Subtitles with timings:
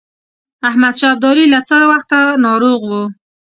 [0.69, 3.03] احمدشاه ابدالي له څه وخته ناروغ وو.